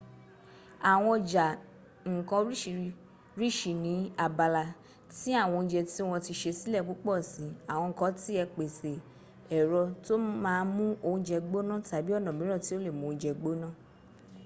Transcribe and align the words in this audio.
àwọn 0.91 1.09
ọjà 1.17 1.45
ǹkan 2.19 2.39
orsiríṣi 2.47 3.71
ní 3.83 3.93
abala 4.25 4.63
ti 5.17 5.29
àwọn 5.43 5.55
óúnjẹ 5.61 5.81
tí 5.91 6.01
wọ́n 6.09 6.23
ti 6.25 6.33
sè 6.39 6.49
sílẹ̀ 6.59 6.85
púpọ̀ 6.87 7.15
si. 7.31 7.43
àwọn 7.73 7.89
kan 7.99 8.11
ti 8.19 8.31
ẹ̀ 8.43 8.51
pèsè 8.55 8.93
ẹ̀rọ 9.57 9.81
tó 10.05 10.13
má 10.43 10.53
mú 10.75 10.85
óúnjẹ 11.09 11.37
gbọ́ná 11.49 11.75
tàbí 11.89 12.11
ọ̀nà 12.17 12.31
míràn 12.37 12.61
tí 12.65 12.71
o 12.77 12.83
lè 12.85 12.91
mú 12.97 13.03
óúnjẹ 13.09 13.31
gbóná 13.39 13.67